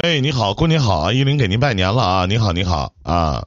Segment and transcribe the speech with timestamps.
[0.00, 1.12] 哎，你好，过年好啊！
[1.12, 2.26] 依林给您拜年了啊！
[2.26, 3.44] 你好，你好啊！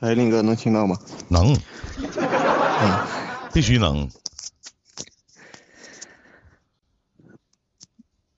[0.00, 0.98] 哎，林哥能听到吗？
[1.28, 3.06] 能，嗯，
[3.52, 4.08] 必须能。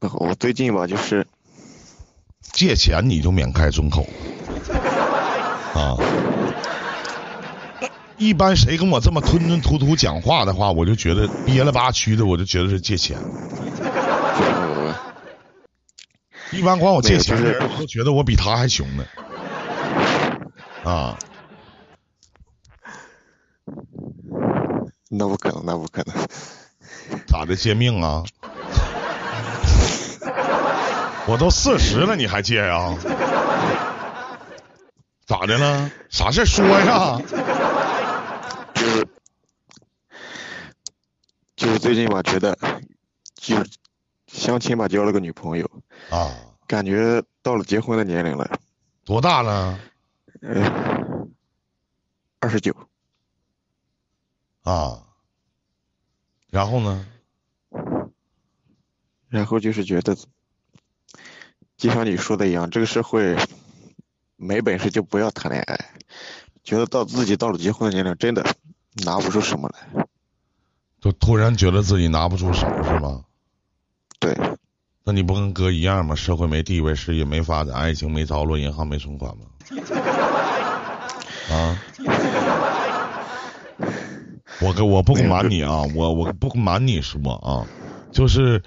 [0.00, 1.24] 我最近吧，就是
[2.52, 4.04] 借钱你就免开尊口
[5.72, 5.94] 啊！
[8.18, 13.18] 一般谁跟我这么吞吞吐吐讲话的话，我就觉得憋了吧屈的，我就觉得是借钱。
[13.18, 14.94] 呃
[16.52, 19.04] 一般管我借钱的人，我都觉得我比他还穷呢。
[20.84, 21.18] 啊，
[25.08, 26.14] 那不可能，那不可能。
[27.26, 28.22] 咋的借命啊？
[31.26, 32.94] 我都四十了，你还借啊、
[35.24, 35.90] 咋的了？
[36.10, 37.18] 啥事儿说呀？
[38.74, 39.06] 就是
[41.56, 42.56] 就是最近吧，觉得
[43.34, 43.72] 就是
[44.28, 45.68] 相亲吧，交了个女朋友，
[46.10, 46.32] 啊，
[46.68, 48.60] 感觉到了结婚的年龄了。
[49.04, 49.80] 多大了？
[50.42, 51.26] 呃，
[52.38, 52.72] 二十九，
[54.62, 55.02] 啊，
[56.50, 57.04] 然后呢？
[59.28, 60.16] 然后就是觉得，
[61.76, 63.36] 就像你说的一样，这个社会
[64.36, 65.94] 没本事就不要谈恋爱。
[66.62, 68.54] 觉得到自己到了结婚的年龄，真的
[69.04, 70.01] 拿不出什么来。
[71.02, 73.22] 就突然觉得自己拿不出手是吗？
[74.20, 74.34] 对，
[75.04, 76.14] 那你不跟哥一样吗？
[76.14, 79.42] 社会没地位，事业没发展，爱情没着落，银行没存款吗？
[81.50, 81.76] 啊！
[84.60, 87.66] 我跟我不瞒你啊，我我不瞒你说啊，
[88.12, 88.62] 就是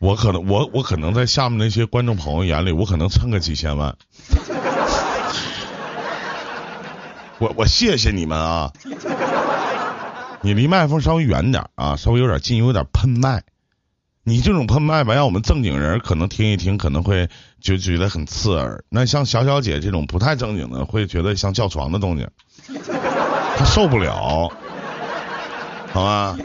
[0.00, 3.96] 我可能我我可能在下面那些观众朋友眼里，我可能蹭个几千万。
[7.38, 8.72] 我我谢谢你们啊！
[10.42, 13.42] 你离麦克风稍微远点啊，稍微有点近，有点喷麦。
[14.22, 17.28] 你这种喷麦吧，让我们正经人可能听一听，可能会
[17.60, 18.84] 就觉得很刺耳。
[18.88, 22.28] 那像小小姐这种不太正经的，会觉得像叫床的动静，
[23.56, 24.50] 她受不了，
[25.92, 26.36] 好吧？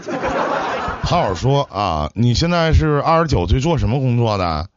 [1.04, 2.12] 好好说啊！
[2.14, 4.70] 你现在是二十九岁，做什么工作的？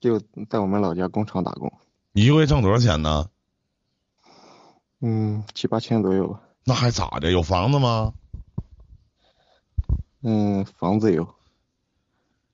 [0.00, 0.18] 就
[0.48, 1.70] 在我们老家工厂打工，
[2.12, 3.26] 一个月挣多少钱呢？
[5.02, 6.40] 嗯，七八千左右吧。
[6.68, 7.30] 那还咋的？
[7.30, 8.12] 有房子吗？
[10.24, 11.28] 嗯，房子有，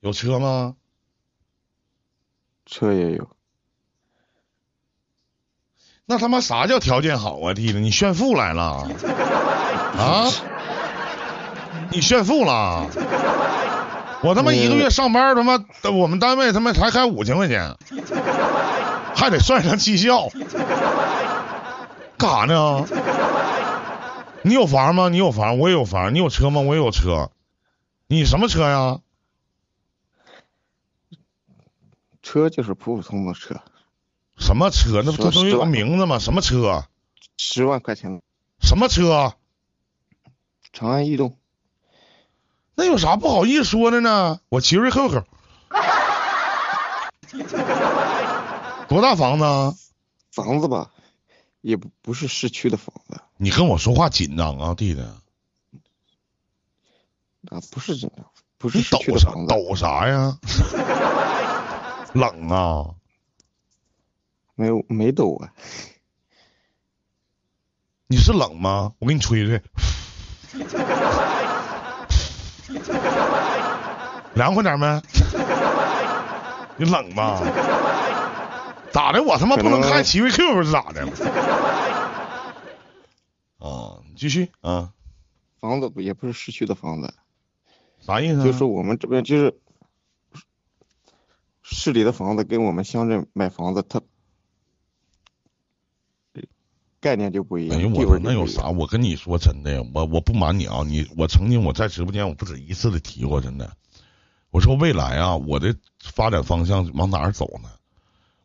[0.01, 0.75] 有车吗？
[2.67, 3.27] 车也有。
[6.05, 7.79] 那他妈啥叫条件好啊，弟弟？
[7.79, 8.85] 你炫富来了
[9.97, 10.29] 啊？
[11.89, 12.87] 你炫富了？
[14.21, 17.75] 我他妈一个月上班，他妈我们单位他妈才开五千块钱，
[19.15, 20.29] 还得算上绩效，
[22.15, 22.85] 干啥呢？
[24.43, 25.09] 你有房吗？
[25.09, 26.13] 你有房，我也有房。
[26.13, 26.61] 你有车吗？
[26.61, 27.31] 我也有车。
[28.07, 28.99] 你什么车呀？
[32.21, 33.61] 车就是普普通通的车，
[34.37, 35.01] 什么车？
[35.05, 36.19] 那不都都有个名字吗？
[36.19, 36.85] 什么车？
[37.37, 38.21] 十万块钱，
[38.61, 39.33] 什么车？
[40.71, 41.37] 长安逸动。
[42.75, 44.39] 那有啥不好意思说的呢？
[44.49, 45.23] 我奇瑞 QQ，
[48.87, 49.73] 多大房子啊？
[50.31, 50.91] 房子吧，
[51.63, 55.01] 也不不是市区的房子，你跟我说话紧张啊，弟弟，
[57.49, 58.25] 啊，不是紧张，
[58.57, 60.37] 不是市区抖啥的房子，抖啥呀？
[62.13, 62.95] 冷啊！
[64.55, 65.53] 没有没抖啊，
[68.07, 68.93] 你是冷吗？
[68.99, 69.61] 我给你吹吹，
[74.33, 75.01] 凉快点没？
[76.75, 77.39] 你冷吗？
[78.93, 79.21] 咋的？
[79.23, 81.01] 我他妈不能开奇瑞 Q 是咋的？
[83.57, 84.93] 啊，你继续啊，
[85.59, 87.13] 房子不也不是市区的房子，
[87.99, 88.43] 啥意思啊？
[88.43, 89.57] 就是我们这边就是
[91.61, 94.01] 市里的房子跟我们乡镇买房子，它
[96.99, 98.69] 概念就不一样，哎呦，我那有啥？
[98.69, 103.75] 我跟你说真的，我我不瞒你啊，你我曾经我在直播间我不止一次的提过，真的。
[104.51, 107.69] 我说未来啊，我的发展方向往哪儿走呢？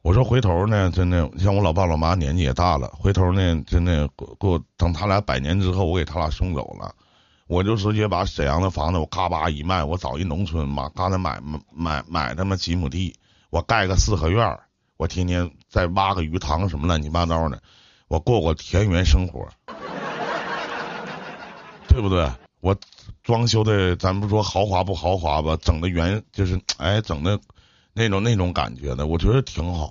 [0.02, 6.94] 我说回头呢，真的像我老爸老妈年纪也大了，回头呢，真的给我给我等他俩百年之后，我给他俩送走了，
[7.46, 11.40] 我就直接把沈阳的房子我嘎巴一卖，我找一农村嘛，刚才买
[11.74, 13.14] 买买他妈几亩地，
[13.50, 14.60] 我盖个四合院儿
[14.96, 17.60] 我天天再挖个鱼塘什么乱七八糟的，
[18.06, 19.46] 我过过田园生活，
[21.88, 22.30] 对不对？
[22.60, 22.76] 我
[23.22, 27.38] 装修的，咱不说豪华不豪华吧，整的原就是哎，整的
[27.98, 29.90] 那种那种感觉的，我觉得挺好。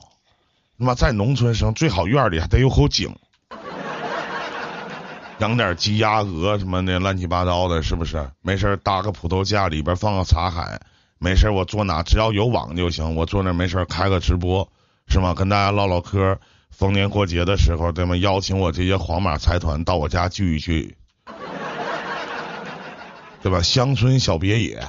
[0.80, 3.14] 他妈在农村生，最好院里还得有口井，
[5.40, 8.30] 养点鸡鸭鹅什么的，乱七八糟的，是不是？
[8.42, 10.80] 没事搭个葡萄架，里边放个茶海，
[11.20, 14.70] 没事我坐哪只要有网就行，我坐那没事开个直播，
[15.08, 15.34] 是吗？
[15.34, 16.40] 跟大家唠唠嗑，
[16.72, 18.16] 逢年过节的时候，对吗？
[18.16, 20.96] 邀请我这些黄马财团到我家聚一聚，
[23.42, 23.62] 对吧？
[23.62, 24.88] 乡村小别野，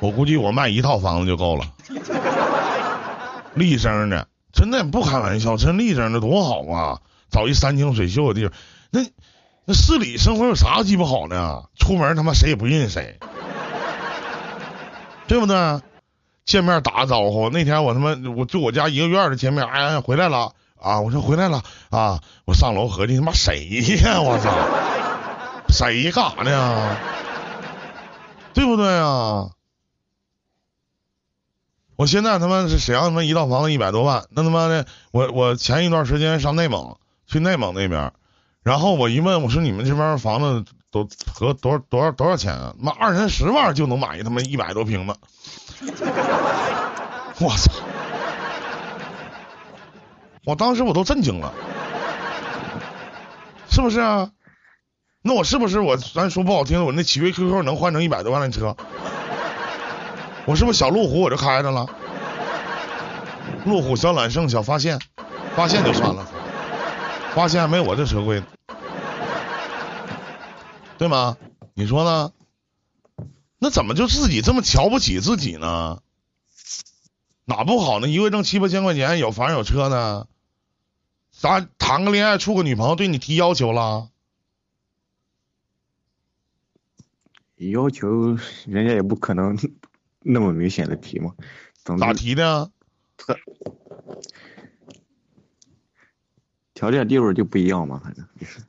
[0.00, 1.64] 我估计我卖一套房子就够了，
[3.54, 6.98] 立正的，真的不开玩笑，真立正的多好啊！
[7.30, 8.52] 找一山清水秀的地方，
[8.90, 9.00] 那
[9.66, 11.62] 那市里生活有啥鸡巴好呢？
[11.78, 13.18] 出门他妈谁也不认识谁，
[15.28, 15.80] 对不对？
[16.46, 17.50] 见面打个招呼。
[17.50, 21.00] 那天我他妈我就我家一个院的见面，哎呀回来了啊！
[21.00, 22.18] 我说回来了啊！
[22.46, 23.68] 我上楼合计他妈谁
[24.02, 24.20] 呀？
[24.20, 24.50] 我操！
[25.68, 26.96] 谁干啥呢？
[28.54, 29.50] 对不对啊？
[32.00, 36.96] 我现在他妈是沈阳他妈一套房子一百多万，那他妈的我我前一段时间上内蒙。
[37.26, 38.10] 去内蒙那边，
[38.62, 42.74] 然后我一问，我说你们这边房子都合多少多少多少钱啊？
[42.78, 45.14] 妈二三十万就能买他妈一百多平的，
[47.38, 47.70] 我操！
[50.46, 51.52] 我当时我都震惊了，
[53.68, 54.30] 是不是啊？
[55.20, 58.74] 那我是不是我咱说不好听的，我那奇瑞 QQ 能换成一百多万的车？
[60.50, 61.86] 我是不是小路虎我就开着了？
[63.64, 64.98] 路虎小揽胜小发现，
[65.54, 66.28] 发现就算了。
[67.32, 68.42] 发现还没我这车贵，
[70.98, 71.36] 对吗？
[71.74, 72.32] 你说呢？
[73.60, 76.02] 那怎么就自己这么瞧不起自己呢？
[77.44, 78.08] 哪不好呢？
[78.08, 80.26] 一个月挣七八千块钱，有房有车呢？
[81.30, 84.08] 咱谈个恋爱，处个女朋友，对你提要求了？
[87.54, 88.36] 要求
[88.66, 89.56] 人家也不可能
[90.20, 91.34] 那么明显的题嘛。
[91.98, 92.70] 咋提的？
[93.16, 93.38] 特。
[96.74, 98.60] 条件地位就不一样嘛，反正就是。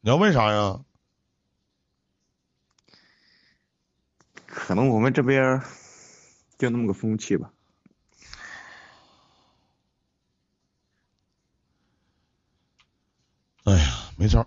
[0.00, 0.80] 你要问啥呀？
[4.46, 5.60] 可能我们这边
[6.56, 7.52] 就那么个风气吧。
[13.64, 14.46] 哎呀，没招。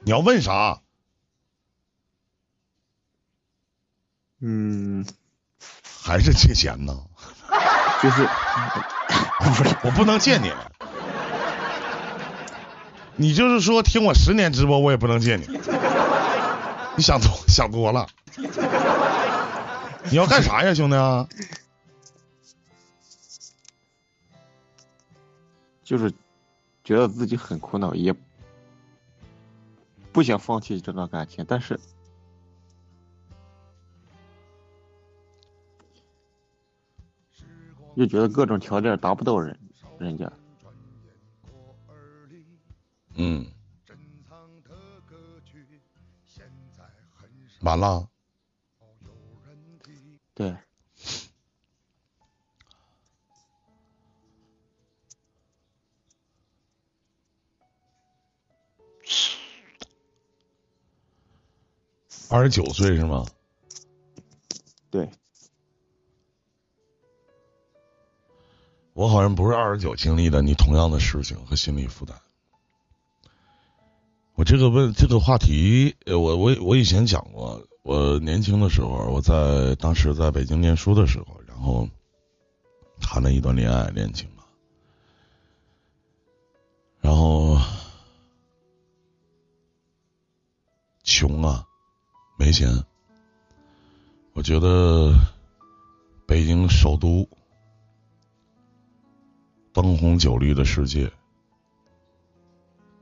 [0.00, 0.80] 你要问啥？
[4.40, 5.04] 嗯。
[6.02, 6.94] 还是借钱呢？
[8.02, 8.26] 就是。
[9.40, 10.52] 不是，我不能借你。
[13.16, 15.46] 你就是说听我十年直播，我也不能借你。
[16.96, 18.06] 你想多 想多了。
[20.10, 20.96] 你要干啥呀，兄弟？
[25.84, 26.12] 就是
[26.84, 28.14] 觉得自己很苦恼，也
[30.12, 31.78] 不想放弃这段感情，但是。
[37.98, 39.58] 就觉得各种条件达不到人，
[39.98, 40.32] 人家。
[43.16, 43.44] 嗯。
[47.62, 48.08] 完了。
[50.32, 50.56] 对。
[62.30, 63.26] 二十九岁是吗？
[64.88, 65.10] 对。
[68.98, 72.20] 我好像不是二十九经历的你同样的事情和心理负担。
[74.34, 81.88] 我这个问这个话题，我我我以前讲过，我年轻的时候，我在当时在北京念书的时候，然后
[83.00, 84.42] 谈了一段恋爱恋情嘛，
[87.00, 87.56] 然后
[91.04, 91.64] 穷啊，
[92.36, 92.68] 没钱，
[94.32, 95.14] 我觉得
[96.26, 97.28] 北京首都。
[99.80, 101.08] 灯红酒绿的世界，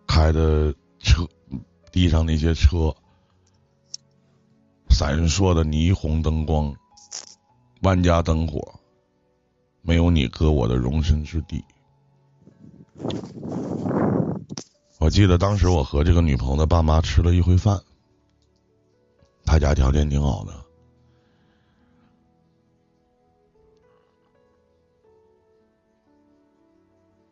[0.07, 1.27] 开的车，
[1.91, 2.95] 地上那些车，
[4.91, 6.77] 闪烁的霓虹灯光，
[7.81, 8.79] 万家灯火，
[9.81, 11.65] 没有你哥我的容身之地。
[14.99, 17.81] 我记得当时我和这个女朋友的爸妈吃了一回饭，
[19.47, 20.66] 他家条件挺好的。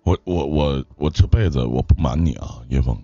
[0.05, 3.03] 我我我我这辈子我不瞒你啊，叶枫，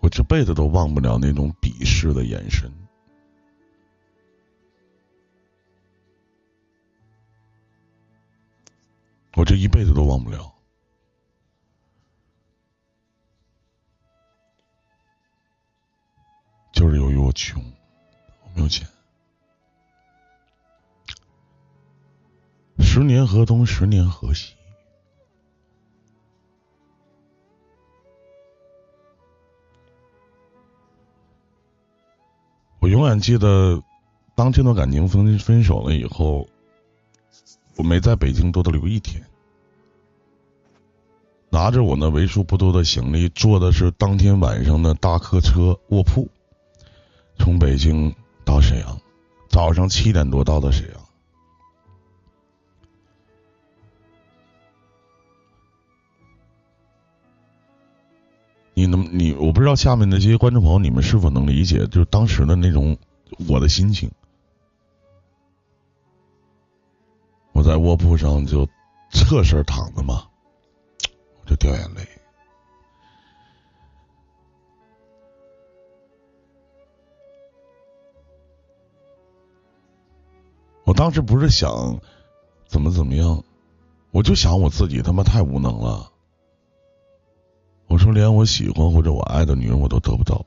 [0.00, 2.70] 我这辈子都忘不了那种鄙视的眼神，
[9.34, 10.52] 我这一辈子都忘不了，
[16.74, 17.64] 就是由于我穷，
[18.44, 18.86] 我没有钱，
[22.80, 24.57] 十年河东，十年河西。
[32.98, 33.80] 永远记得，
[34.34, 36.48] 当这段感情分分手了以后，
[37.76, 39.24] 我没在北京多的留一天，
[41.48, 46.28] 拿着我那为数不多的行李，坐的是当天晚上的大客车卧铺，
[47.38, 48.12] 从北京
[48.44, 49.00] 到沈阳，
[49.48, 51.07] 早上七点多到的沈阳。
[59.12, 62.96] 你我不知道下面的这些观众朋友，你们是否能理解，就是当时的那种
[63.48, 64.10] 我的心情。
[67.52, 68.68] 我在卧铺上就
[69.10, 70.28] 侧身躺着嘛，
[71.40, 72.06] 我就掉眼泪。
[80.84, 82.00] 我当时不是想
[82.66, 83.42] 怎么怎么样，
[84.10, 86.10] 我就想我自己他妈太无能了。
[87.88, 90.44] 我说，连我喜欢或者我爱的女人我都得不到。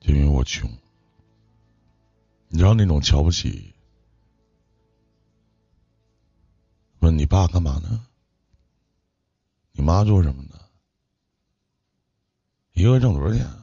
[0.00, 0.70] 就因为我穷，
[2.48, 3.74] 你知道那种瞧不起？
[7.00, 8.06] 问你爸干嘛呢？
[9.72, 10.58] 你妈做什么的？
[12.74, 13.57] 一个月挣多少钱？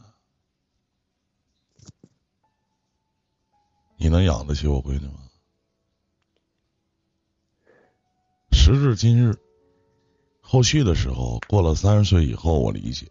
[3.98, 5.14] 你能养得起我闺女吗？
[8.52, 9.38] 时至今日，
[10.42, 13.08] 后续的时候，过了三十岁以后，我理解，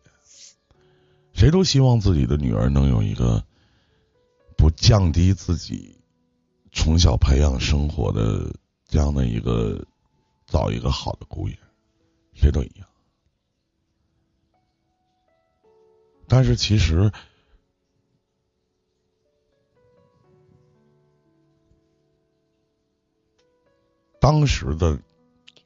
[1.32, 3.44] 谁都希望自己的女儿能有一个
[4.56, 5.96] 不降低自己
[6.72, 8.54] 从小培养生活的
[8.86, 9.86] 这样的一个，
[10.46, 11.56] 找一个好的姑爷，
[12.34, 12.86] 谁都一样。
[16.28, 17.12] 但是其实。
[24.24, 24.98] 当时的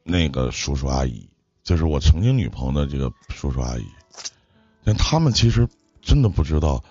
[0.03, 1.31] 那个叔叔阿姨，
[1.63, 3.87] 就是我曾经女朋友的这个叔叔阿姨，
[4.83, 5.69] 但他们其实
[6.03, 6.83] 真的不知道，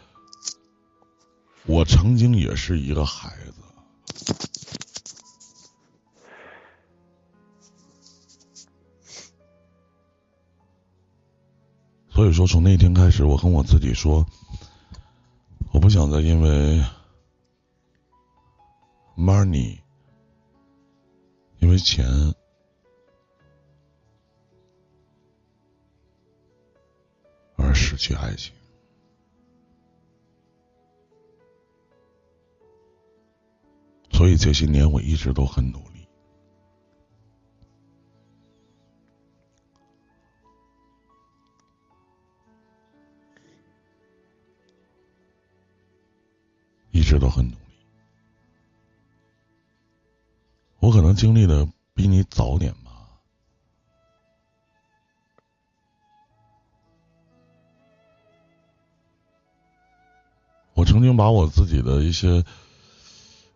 [1.66, 3.54] 我曾经也是一个孩子。
[12.10, 14.26] 所以说，从那天开始，我跟我自己说，
[15.74, 16.82] 我不想再因为
[19.18, 19.80] money。
[21.60, 22.06] 因为钱
[27.56, 28.54] 而失去爱情，
[34.12, 36.08] 所以这些年我一直都很努力，
[46.92, 47.67] 一直都很努。
[51.18, 52.92] 经历的比你早点吧。
[60.76, 62.46] 我曾经把我自己的一些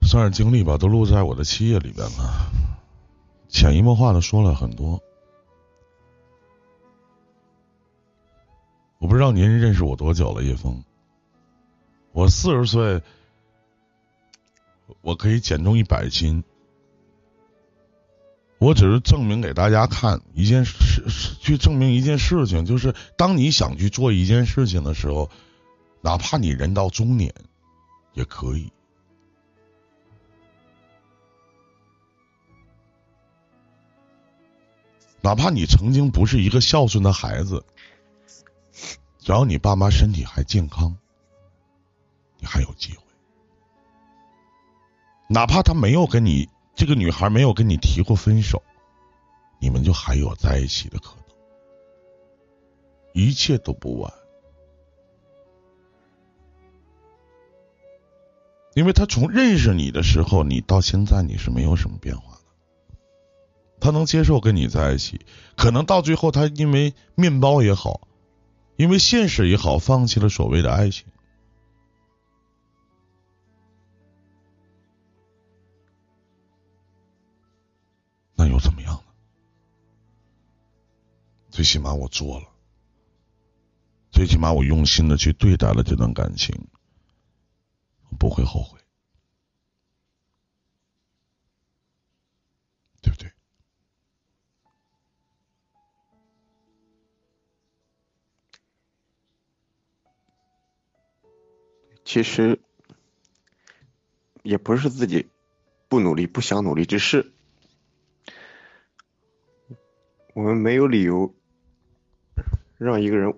[0.01, 2.51] 算是经历吧，都录在我的七页里边了，
[3.47, 4.99] 潜移默化的说了很多。
[8.97, 10.83] 我不知道您认识我多久了，叶枫。
[12.11, 13.03] 我四十岁，
[15.01, 16.43] 我可以减重一百斤。
[18.61, 21.03] 我只是证明给大家看一件事，
[21.39, 25.31] 去证明一件事情，就是当你想去做一件事情的时候，
[25.99, 27.33] 哪怕你人到中年，
[28.13, 28.71] 也可以。
[35.21, 37.65] 哪怕你曾经不是一个孝顺的孩子，
[39.17, 40.95] 只要你爸妈身体还健康，
[42.37, 43.01] 你还有机会。
[45.27, 46.47] 哪怕他没有跟你。
[46.75, 48.61] 这个女孩没有跟你提过分手，
[49.59, 51.25] 你们就还有在一起的可能，
[53.13, 54.11] 一切都不晚，
[58.73, 62.95] 因为他从认识你的时候，你到现在你是没有什么变化的，
[63.79, 65.21] 他能接受跟你在一起，
[65.55, 68.07] 可能到最后他因为面包也好，
[68.75, 71.05] 因为现实也好，放弃了所谓的爱情。
[78.61, 79.03] 怎么样呢？
[81.49, 82.47] 最起码我做了，
[84.11, 86.67] 最起码我用心的去对待了这段感情，
[88.09, 88.79] 我不会后悔，
[93.01, 93.31] 对不对？
[102.05, 102.61] 其实
[104.43, 105.27] 也不是自己
[105.89, 107.33] 不努力、不想努力，只是。
[110.33, 111.33] 我们没有理由
[112.77, 113.33] 让一个人，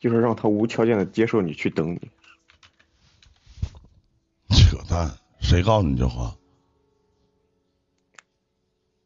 [0.00, 2.10] 就是让他无条件的接受你去等你。
[4.50, 5.10] 扯淡！
[5.40, 6.34] 谁告诉你这话？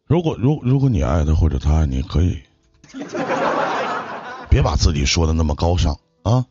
[0.06, 2.42] 如果如如果你爱他或者他爱你，可以，
[4.48, 6.46] 别把自己说的那么高尚啊！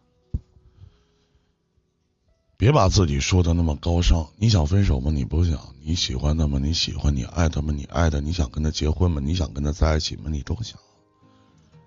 [2.58, 4.28] 别把自己说的那么高尚。
[4.36, 5.12] 你想分手吗？
[5.12, 5.76] 你不想。
[5.82, 6.60] 你喜欢他吗？
[6.60, 7.16] 你喜欢。
[7.16, 7.72] 你爱他吗？
[7.72, 8.20] 你爱他。
[8.20, 9.22] 你想跟他结婚吗？
[9.24, 10.24] 你想跟他在一起吗？
[10.30, 10.80] 你都想。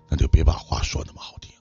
[0.09, 1.53] 那就别把话说那么好听。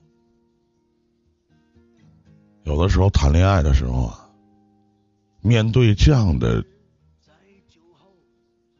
[2.65, 4.31] 有的时候谈恋爱的时候啊，
[5.41, 6.65] 面对这样的。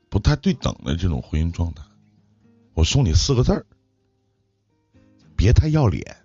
[0.09, 1.85] 不太对等的这种婚姻状态，
[2.75, 3.65] 我送你四个字儿：
[5.37, 6.17] 别太要脸。